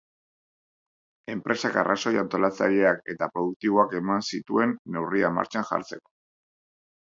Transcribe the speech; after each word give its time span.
Enpresak 1.33 1.77
arrazoi 1.81 2.13
antolatzaileak 2.21 3.03
eta 3.15 3.27
produktiboak 3.35 3.95
eman 4.01 4.25
zituen 4.31 4.75
neurria 4.97 5.31
martxan 5.37 5.69
jartzeko. 5.71 6.07